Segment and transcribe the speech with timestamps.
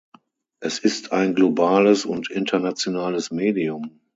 [0.61, 3.99] Es ist ein globales und internationales Medium.